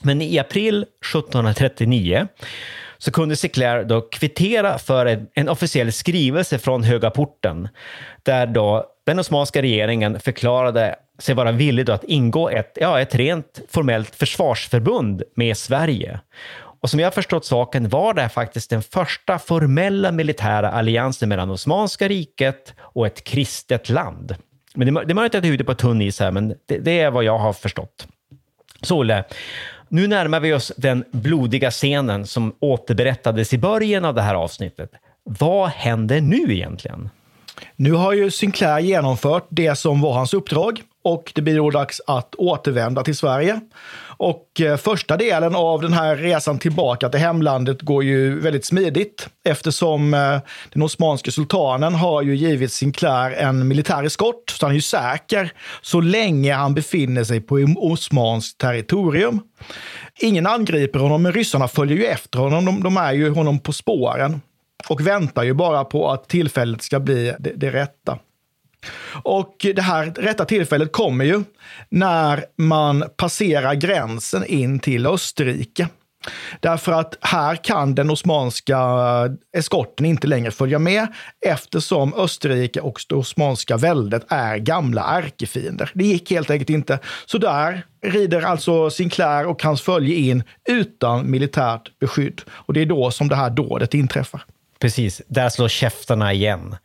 [0.00, 2.28] Men i april 1739
[3.02, 7.68] så kunde Sinclair då kvittera för en, en officiell skrivelse från Höga porten,
[8.22, 13.60] där då den osmanska regeringen förklarade sig vara villig att ingå ett, ja, ett rent
[13.70, 16.20] formellt försvarsförbund med Sverige.
[16.54, 21.50] Och som jag har förstått saken var det faktiskt den första formella militära alliansen mellan
[21.50, 24.36] Osmanska riket och ett kristet land.
[24.74, 26.78] Men det, det är möjligt att jag är ute på tunn is här, men det,
[26.78, 28.06] det är vad jag har förstått.
[28.82, 29.24] Så Olle,
[29.92, 34.90] nu närmar vi oss den blodiga scenen som återberättades i början av det här avsnittet.
[35.24, 37.10] Vad händer nu egentligen?
[37.76, 42.00] Nu har ju Sinclair genomfört det som var hans uppdrag och det blir då dags
[42.06, 43.60] att återvända till Sverige.
[44.16, 49.28] Och eh, första delen av den här resan tillbaka till hemlandet går ju väldigt smidigt
[49.44, 50.38] eftersom eh,
[50.72, 55.52] den osmanske sultanen har ju givit Sinclair en militär eskort, så han är ju säker
[55.82, 59.40] så länge han befinner sig på osmanskt territorium.
[60.18, 62.64] Ingen angriper honom, men ryssarna följer ju efter honom.
[62.64, 64.40] De, de är ju honom på spåren
[64.88, 68.18] och väntar ju bara på att tillfället ska bli det, det rätta.
[69.22, 71.42] Och det här rätta tillfället kommer ju
[71.88, 75.88] när man passerar gränsen in till Österrike.
[76.60, 81.06] Därför att här kan den osmanska eh, eskorten inte längre följa med
[81.46, 85.90] eftersom Österrike och det osmanska väldet är gamla ärkefiender.
[85.94, 86.98] Det gick helt enkelt inte.
[87.26, 92.42] Så där rider alltså Sinclair och hans följe in utan militärt beskydd.
[92.50, 94.44] Och det är då som det här dådet inträffar.
[94.78, 96.76] Precis, där slår käftarna igen.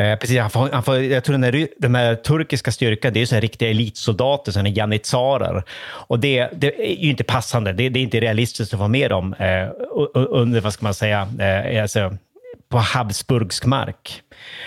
[0.00, 3.18] Eh, precis, han får, han får, jag tror den här, den här turkiska styrkan, det
[3.18, 5.62] är ju så här riktiga elitsoldater, sådana janitsarer.
[5.82, 9.10] Och det, det, är ju inte passande, det, det, är inte realistiskt att vara med
[9.10, 9.68] dem eh,
[10.14, 12.16] under, vad ska man säga, eh, alltså,
[12.70, 14.22] på Habsburgsk mark.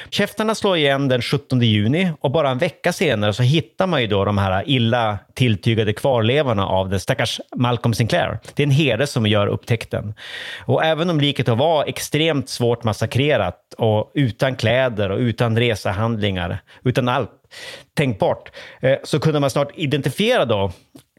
[0.10, 4.08] Käftarna slår igen den 17 juni och bara en vecka senare så hittar man ju
[4.08, 8.40] då de här illa tilltygade kvarlevorna av den stackars Malcolm Sinclair.
[8.54, 10.14] Det är en herde som gör upptäckten.
[10.66, 17.10] Och även om liket var extremt svårt massakrerat och utan kläder och utan resehandlingar, utan
[17.10, 17.32] allt
[17.94, 20.72] tänkbart, eh, så kunde man snart identifiera då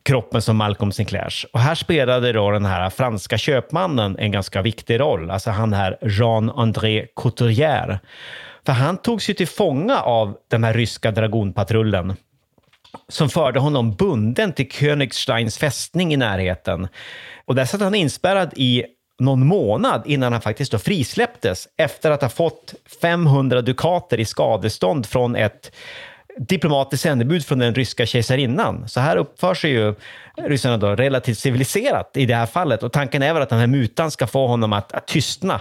[0.04, 1.46] kroppen som Malcolm Sinclairs.
[1.52, 5.98] Och här spelade då den här franska köpmannen en ganska viktig roll, alltså han här
[6.00, 7.98] Jean-André Couturier.
[8.66, 12.16] För han togs ju till fånga av den här ryska dragonpatrullen
[13.08, 16.88] som förde honom bunden till Königsteins fästning i närheten.
[17.44, 18.84] Och där satt han inspärrad i
[19.18, 25.06] någon månad innan han faktiskt då frisläpptes efter att ha fått 500 dukater i skadestånd
[25.06, 25.72] från ett
[26.38, 28.88] diplomatiskt sändebud från den ryska kejsarinnan.
[28.88, 29.94] Så här uppför sig ju
[30.36, 32.82] ryssarna då relativt civiliserat i det här fallet.
[32.82, 35.60] Och tanken är väl att den här mutan ska få honom att, att tystna.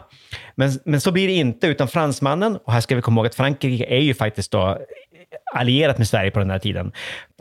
[0.55, 3.35] Men, men så blir det inte, utan fransmannen, och här ska vi komma ihåg att
[3.35, 4.77] Frankrike är ju faktiskt då
[5.53, 6.91] allierat med Sverige på den här tiden.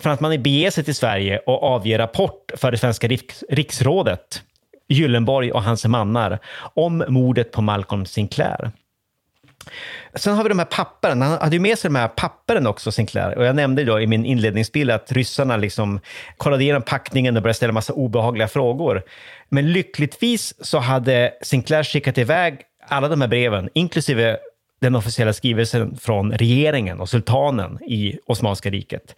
[0.02, 4.42] Fransmannen beger sig till Sverige och avger rapport för det svenska riks riksrådet,
[4.88, 6.38] Gyllenborg och hans mannar,
[6.74, 8.70] om mordet på Malcolm Sinclair.
[10.14, 11.22] Sen har vi de här papperen.
[11.22, 13.38] Han hade ju med sig de här papperen också, Sinclair.
[13.38, 16.00] Och jag nämnde då i min inledningsbild att ryssarna liksom
[16.36, 19.02] kollade igenom packningen och började ställa massa obehagliga frågor.
[19.48, 24.38] Men lyckligtvis så hade Sinclair skickat iväg alla de här breven, inklusive
[24.80, 29.14] den officiella skrivelsen från regeringen och sultanen i Osmanska riket.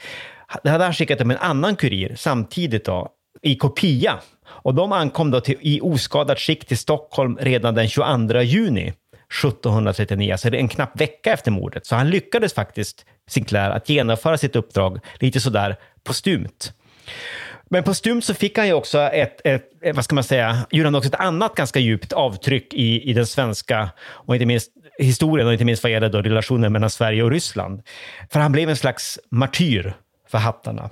[0.62, 3.09] Det hade han skickat med en annan kurir samtidigt då,
[3.42, 4.18] i kopia.
[4.47, 8.92] Och de ankom då till, i oskadat skick till Stockholm redan den 22 juni
[9.35, 11.87] 1739, alltså en knapp vecka efter mordet.
[11.87, 16.72] Så han lyckades faktiskt, Sinclair, att genomföra sitt uppdrag lite sådär postumt.
[17.70, 19.64] Men postumt så fick han ju också ett, ett,
[19.95, 23.26] vad ska man säga, gjorde han också ett annat ganska djupt avtryck i, i den
[23.26, 27.30] svenska, och inte minst historien, och inte minst vad gäller då relationen mellan Sverige och
[27.30, 27.82] Ryssland.
[28.32, 29.95] För han blev en slags martyr
[30.35, 30.91] för hattarna.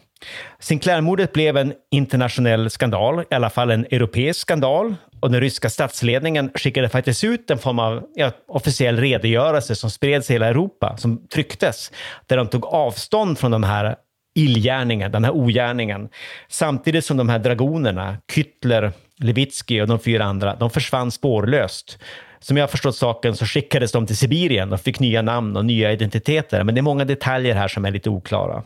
[0.58, 4.94] Sinclair-mordet blev en internationell skandal, i alla fall en europeisk skandal.
[5.20, 10.30] Och den ryska statsledningen skickade faktiskt ut en form av ja, officiell redogörelse som spreds
[10.30, 11.92] i hela Europa, som trycktes,
[12.26, 13.96] där de tog avstånd från de här
[14.34, 16.08] illgärningen, den här ogärningen.
[16.48, 21.98] Samtidigt som de här dragonerna, Kyttler, Levitsky och de fyra andra, de försvann spårlöst.
[22.40, 25.64] Som jag har förstått saken så skickades de till Sibirien och fick nya namn och
[25.64, 26.64] nya identiteter.
[26.64, 28.62] Men det är många detaljer här som är lite oklara.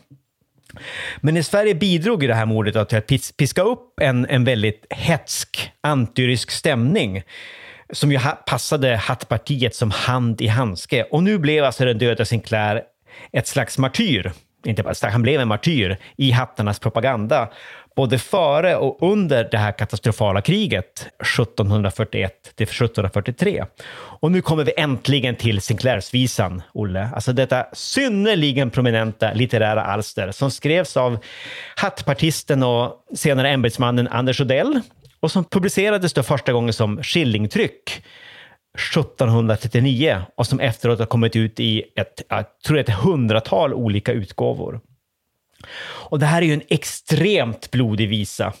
[1.21, 3.07] Men i Sverige bidrog det här mordet till att
[3.37, 7.23] piska upp en, en väldigt hetsk antirysk stämning
[7.89, 11.03] som ju passade Hattpartiet som hand i handske.
[11.03, 12.81] Och nu blev alltså den döda Sinclair
[13.31, 14.31] ett slags martyr.
[14.65, 17.49] Inte bara, han blev en martyr i hattarnas propaganda
[17.97, 23.65] både före och under det här katastrofala kriget 1741 till 1743.
[24.19, 27.09] Och nu kommer vi äntligen till Sinclairsvisan, Olle.
[27.13, 31.17] Alltså detta synnerligen prominenta litterära alster som skrevs av
[31.75, 34.81] hattpartisten och senare ämbetsmannen Anders Odell
[35.19, 38.03] och som publicerades då första gången som skillingtryck
[38.77, 44.79] 1739 och som efteråt har kommit ut i ett, jag tror ett hundratal olika utgåvor.
[46.09, 48.53] Och det här är ju en extremt blodig visa.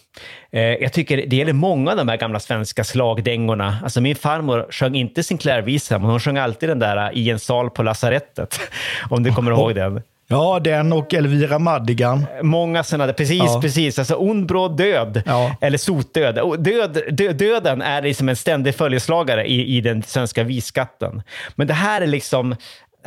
[0.51, 3.77] Eh, jag tycker det gäller många av de här gamla svenska slagdängorna.
[3.83, 7.69] Alltså min farmor sjöng inte Sinclair-visa, men hon sjöng alltid den där i en sal
[7.69, 8.59] på lasarettet.
[9.09, 10.01] Om du kommer ihåg den.
[10.29, 12.25] Ja, den och Elvira Madigan.
[12.41, 13.61] Många sådana, precis, ja.
[13.61, 13.99] precis.
[13.99, 15.55] Alltså ond, bråd död, ja.
[15.61, 16.63] eller sotdöd.
[16.63, 21.21] Död, dö, döden är liksom en ständig följeslagare i, i den svenska visskatten.
[21.55, 22.55] Men det här är liksom,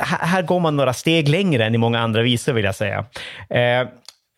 [0.05, 3.05] här går man några steg längre än i många andra visor vill jag säga.
[3.49, 3.87] Eh,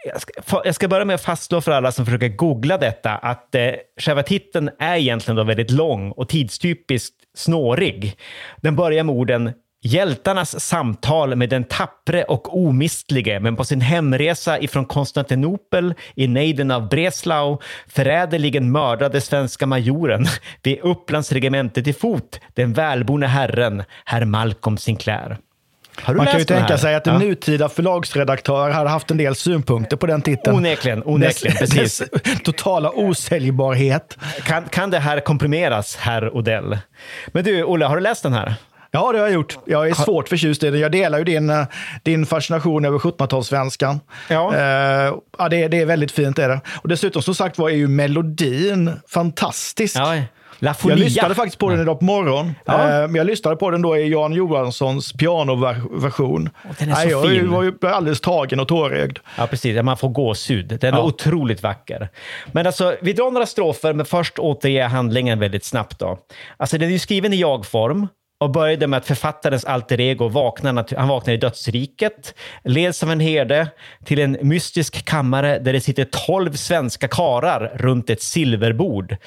[0.06, 3.56] jag ska, jag ska börja med att fastslå för alla som försöker googla detta att
[3.56, 8.18] eh, själva titeln är egentligen då väldigt lång och tidstypiskt snårig.
[8.62, 9.52] Den börjar med orden
[9.86, 16.72] Hjältarnas samtal med den tappre och omistlige, men på sin hemresa ifrån Konstantinopel i nejden
[16.72, 17.58] av Breslau
[17.88, 20.26] förräderligen mördade svenska majoren
[20.64, 25.38] vid Upplands regemente till fot, den välborne herren, herr Malcolm Sinclair.
[26.08, 27.20] Man kan ju tänka sig att en ja.
[27.20, 30.56] nutida förlagsredaktör hade haft en del synpunkter på den titeln.
[30.56, 31.58] Onekligen, onekligen.
[31.60, 31.98] Dess, precis.
[31.98, 34.18] Dess totala osäljbarhet.
[34.44, 36.78] Kan, kan det här komprimeras, herr Odell?
[37.28, 38.56] Men du, Olle, har du läst den här?
[38.96, 39.58] Ja, det har jag gjort.
[39.66, 40.80] Jag är svårt förtjust i den.
[40.80, 41.66] Jag delar ju din, eh,
[42.04, 44.00] din fascination över 1700-talssvenskan.
[44.28, 44.52] Ja.
[44.54, 46.40] Uh, ja, det, det är väldigt fint.
[46.40, 46.62] Är det.
[46.82, 49.96] Och dessutom, som sagt var, är ju melodin fantastisk.
[49.98, 50.16] Ja.
[50.64, 52.56] Jag lyssnade faktiskt på den idag på morgonen.
[52.66, 52.74] Ja.
[52.74, 56.50] Eh, men jag lyssnade på den då i Jan Johanssons pianoversion.
[56.80, 57.52] Den är så jag fin.
[57.52, 59.20] var ju alldeles tagen och tårögd.
[59.38, 59.84] Ja, precis.
[59.84, 60.78] Man får gåshud.
[60.82, 61.04] Den är ja.
[61.04, 62.10] otroligt vacker.
[62.52, 66.00] Men alltså, vi drar några strofer, men först återger handlingen väldigt snabbt.
[66.00, 66.18] Då.
[66.58, 68.08] Alltså, den är ju skriven i jag-form
[68.44, 73.20] och började med att författarens alter ego vaknar, han vaknar i dödsriket, leds av en
[73.20, 73.68] herde
[74.06, 79.18] till en mystisk kammare där det sitter tolv svenska karar runt ett silverbord.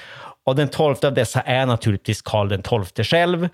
[0.47, 3.49] Och den tolfte av dessa är naturligtvis Karl den tolfte själv,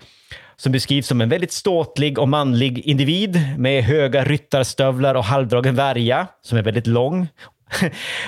[0.55, 6.27] som beskrivs som en väldigt ståtlig och manlig individ med höga ryttarstövlar och halvdragen värja,
[6.41, 7.27] som är väldigt lång.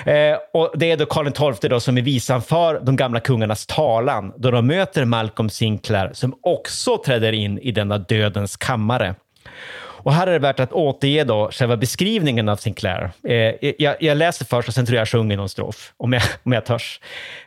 [0.06, 3.66] Eh, och det är då Karl XII då som är visan för de gamla kungarnas
[3.66, 9.14] talan, då de möter Malcolm Sinclair, som också träder in i denna dödens kammare.
[10.06, 13.10] Och här är det värt att återge då själva beskrivningen av Sinclair.
[13.28, 16.22] Eh, jag, jag, läser först och sen tror jag jag sjunger någon strof, om jag,
[16.42, 17.00] om jag törs.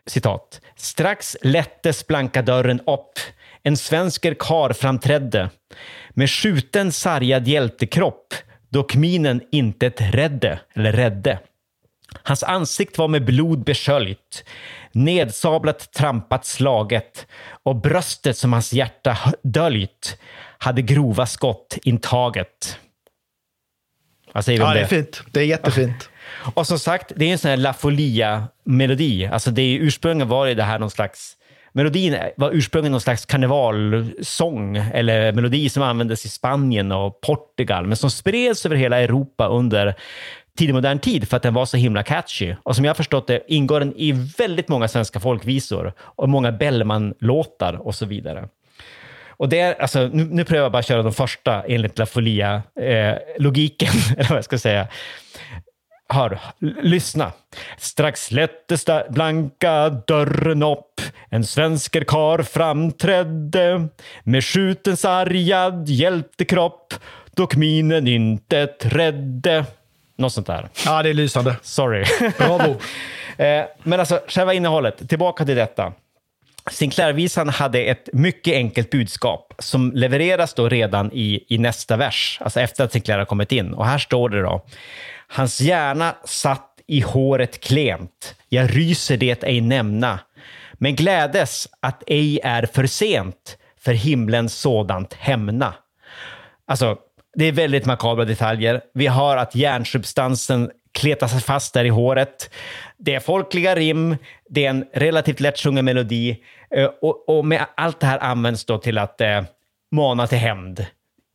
[0.05, 0.61] Citat.
[0.75, 3.19] Strax lättes blanka dörren upp.
[3.63, 5.49] En svensker kar framträdde
[6.09, 8.33] med skjuten sargad hjältekropp,
[8.69, 11.39] dock minen intet rädde, eller rädde.
[12.23, 14.43] Hans ansikte var med blod besköljt,
[14.91, 17.27] nedsablat, trampat, slaget
[17.63, 20.17] och bröstet som hans hjärta döljt
[20.57, 22.77] hade grova skott intaget.
[24.33, 25.21] Vad säger vi om Ja, det är fint.
[25.31, 26.09] Det är jättefint.
[26.53, 29.25] Och som sagt, det är en sån här La Folia-melodi.
[29.25, 31.35] Alltså det är ursprungligen var det här någon slags...
[31.71, 37.97] Melodin var ursprungligen någon slags karnevalsång eller melodi som användes i Spanien och Portugal, men
[37.97, 39.95] som spreds över hela Europa under
[40.59, 42.55] tidig modern tid för att den var så himla catchy.
[42.63, 46.51] Och som jag har förstått det ingår den i väldigt många svenska folkvisor och många
[46.51, 48.47] Bellman-låtar och så vidare.
[49.29, 53.89] Och det är, alltså, nu, nu prövar jag bara köra de första enligt La Folia-logiken,
[53.89, 54.87] eh, eller vad jag ska säga.
[56.13, 56.39] Hör,
[56.83, 57.31] lyssna.
[57.77, 61.01] Strax släpptes där blanka dörren upp.
[61.29, 63.87] En svensker kar framträdde.
[64.23, 66.93] Med skjuten sargad hjälpte kropp.
[67.35, 69.65] Dock minen inte trädde.
[70.19, 70.69] Något sånt där.
[70.85, 71.55] Ja, det är lysande.
[71.61, 72.05] Sorry.
[72.37, 72.75] Bravo.
[73.37, 75.09] Eh, Men alltså, själva innehållet.
[75.09, 75.93] Tillbaka till detta.
[76.71, 82.59] Sinclair-visan hade ett mycket enkelt budskap som levereras då redan i, i nästa vers, alltså
[82.59, 83.73] efter att Sinclair har kommit in.
[83.73, 84.65] Och här står det då.
[85.27, 88.35] Hans hjärna satt i håret klent.
[88.49, 90.19] Jag ryser det ej nämna.
[90.73, 95.73] Men glädes att ej är för sent för himlen sådant hämna.
[96.67, 96.97] Alltså,
[97.37, 98.81] det är väldigt makabra detaljer.
[98.93, 102.49] Vi har att järnsubstansen kletar sig fast där i håret.
[102.97, 104.15] Det är folkliga rim,
[104.49, 106.43] det är en relativt lättsjungen melodi
[106.75, 109.43] eh, och, och med allt det här används då till att eh,
[109.91, 110.85] mana till hämnd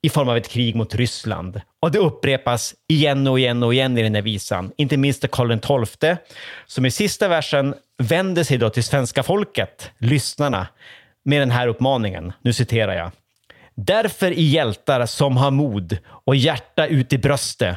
[0.03, 1.61] i form av ett krig mot Ryssland.
[1.80, 4.72] Och det upprepas igen och igen och igen i den här visan.
[4.76, 6.16] Inte minst av Karl XII,
[6.66, 10.66] som i sista versen vänder sig då till svenska folket, lyssnarna,
[11.24, 12.32] med den här uppmaningen.
[12.42, 13.11] Nu citerar jag.
[13.75, 17.77] Därför i hjältar som har mod och hjärta ut i bröstet.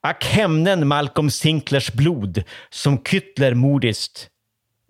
[0.00, 4.28] Ack hämnen Malcolm Sinklers blod som Kyttler modiskt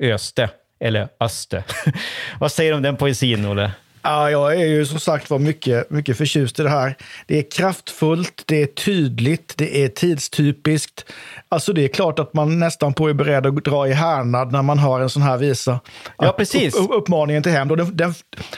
[0.03, 0.51] öste,
[0.81, 1.65] eller öste.
[2.41, 3.73] Vad säger du om den poesin, Olle?
[4.07, 6.97] Ja, jag är ju som sagt var mycket, mycket förtjust i det här.
[7.27, 11.05] Det är kraftfullt, det är tydligt, det är tidstypiskt.
[11.49, 14.63] Alltså det är klart att man nästan på är beredd att dra i härnad när
[14.63, 15.81] man hör en sån här visa.
[16.19, 16.75] Ja, precis.
[16.77, 17.71] Upp, uppmaningen till hämnd.
[17.71, 18.15] Och den, den,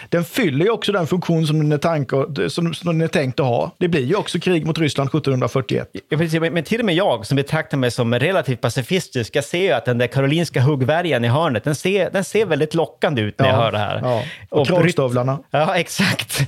[0.08, 2.10] den fyller ju också den funktion som den, är tank,
[2.48, 3.72] som, som den är tänkt att ha.
[3.78, 5.90] Det blir ju också krig mot Ryssland 1741.
[6.08, 9.44] Ja, precis, men men till och med jag som betraktar mig som relativt pacifistisk, jag
[9.44, 13.22] ser ju att den där karolinska huggvärjan i hörnet, den ser, den ser väldigt lockande
[13.22, 14.00] ut när jag Ja, hör det här.
[14.02, 14.22] ja.
[14.50, 15.37] Och kragstövlarna.
[15.50, 16.40] Ja, exakt.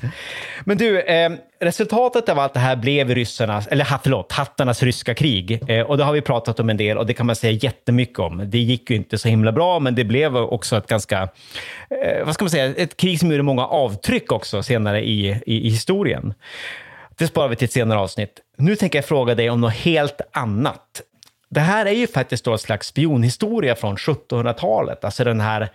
[0.64, 1.30] Men du, eh,
[1.60, 5.70] resultatet av allt det här blev ryssarnas, eller förlåt, hattarnas ryska krig.
[5.70, 8.18] Eh, och det har vi pratat om en del och det kan man säga jättemycket
[8.18, 8.50] om.
[8.50, 11.28] Det gick ju inte så himla bra, men det blev också ett ganska,
[12.04, 15.66] eh, vad ska man säga, ett krig som gjorde många avtryck också senare i, i,
[15.66, 16.34] i historien.
[17.18, 18.40] Det sparar vi till ett senare avsnitt.
[18.56, 21.02] Nu tänker jag fråga dig om något helt annat.
[21.48, 25.68] Det här är ju faktiskt då ett slags spionhistoria från 1700-talet, alltså den här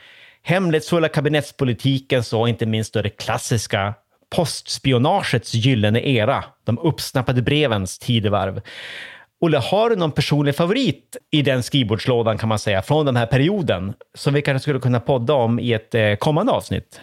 [0.46, 3.94] hemlighetsfulla kabinettspolitiken, så inte minst då det klassiska
[4.36, 8.62] postspionagets gyllene era, de uppsnappade brevens tidevarv.
[9.42, 13.26] Olle, har du någon personlig favorit i den skrivbordslådan kan man säga, från den här
[13.26, 17.02] perioden, som vi kanske skulle kunna podda om i ett eh, kommande avsnitt?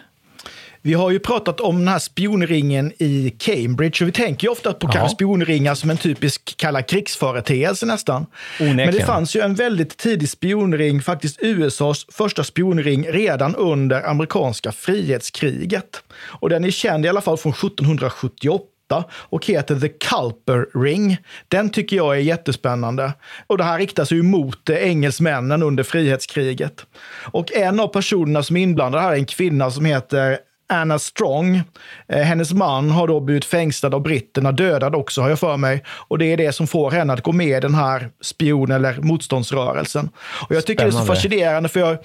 [0.85, 4.73] Vi har ju pratat om den här spionringen i Cambridge och vi tänker ju ofta
[4.73, 8.25] på kanske spionringar som en typisk kalla krigsföreteelse nästan.
[8.59, 8.75] Onekligen.
[8.75, 14.71] Men det fanns ju en väldigt tidig spionring, faktiskt USAs första spionring redan under amerikanska
[14.71, 16.03] frihetskriget.
[16.25, 21.17] Och den är känd i alla fall från 1778 och heter The Culper Ring.
[21.47, 23.13] Den tycker jag är jättespännande.
[23.47, 26.85] Och det här riktar sig ju mot engelsmännen under frihetskriget.
[27.31, 30.39] Och en av personerna som är inblandade här är en kvinna som heter
[30.73, 31.61] Anna Strong.
[32.07, 35.83] Eh, hennes man har då blivit fängslad av britterna, dödad också har jag för mig.
[35.87, 38.97] Och det är det som får henne att gå med i den här spion eller
[39.01, 40.09] motståndsrörelsen.
[40.49, 41.15] Och jag tycker det är så Spännande.
[41.15, 41.97] fascinerande för jag,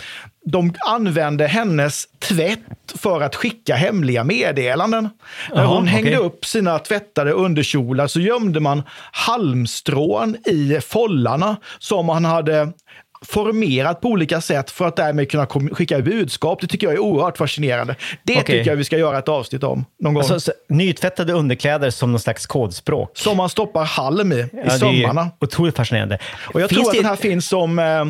[0.44, 2.58] de använde hennes tvätt
[2.94, 5.08] för att skicka hemliga meddelanden.
[5.54, 6.26] När hon hängde okej.
[6.26, 12.72] upp sina tvättade underkjolar så gömde man halmstrån i follarna som man hade
[13.26, 16.60] formerat på olika sätt för att därmed kunna skicka budskap.
[16.60, 17.94] Det tycker jag är oerhört fascinerande.
[18.22, 18.44] Det Okej.
[18.44, 20.20] tycker jag vi ska göra ett avsnitt om någon gång.
[20.22, 23.10] Alltså, så, nytvättade underkläder som någon slags kodspråk.
[23.18, 25.30] som man stoppar halm i, i Ja, är sömmarna.
[25.40, 26.18] Otroligt fascinerande.
[26.54, 27.78] Och jag Finns tror att det- den här finns som...
[27.78, 28.04] Eh,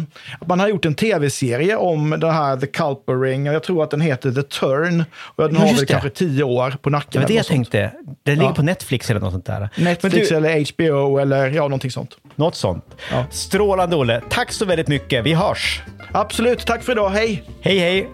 [0.46, 3.48] man har gjort en tv-serie om den här The Culper Ring.
[3.48, 5.04] Och jag tror att den heter The Turn.
[5.14, 5.86] Och den Ja, har väl det.
[5.86, 7.08] kanske tio år på nacken.
[7.12, 7.92] Det var det jag tänkte.
[8.22, 8.54] Det ligger Ja.
[8.54, 9.68] på Netflix eller något sånt där.
[9.76, 12.10] Netflix du, eller HBO eller ja, någonting sånt.
[12.36, 12.84] Något sånt.
[13.30, 14.22] Strålande Olle.
[14.30, 14.97] Tack så väldigt mycket.
[15.10, 15.82] Vi hörs.
[16.12, 16.66] Absolut.
[16.66, 17.10] Tack för idag.
[17.10, 17.44] Hej!
[17.60, 18.08] Hej hej.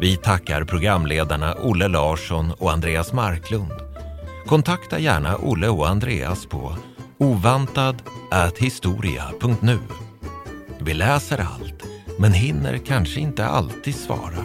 [0.00, 3.72] Vi tackar programledarna Olle Larsson och Andreas Marklund.
[4.46, 6.76] Kontakta gärna Olle och Andreas på
[7.18, 9.78] ovantad.historia.nu.
[10.80, 11.82] Vi läser allt,
[12.18, 14.44] men hinner kanske inte alltid svara.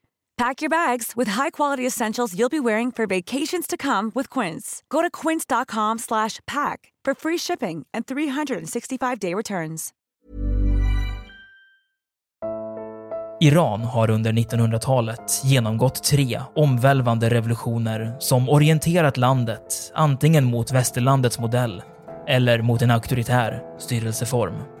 [0.41, 4.81] Pack your bags with high-quality essentials you'll be wearing for vacations to come with Quince.
[4.89, 9.89] Go to quince.com slash pack for free shipping and 365-day returns.
[13.39, 21.83] Iran har under 1900-talet genomgått tre omvälvande revolutioner som orienterat landet antingen mot västerlandets modell
[22.27, 24.80] eller mot en auktoritär styrelseform.